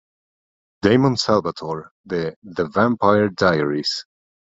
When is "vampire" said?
2.69-3.29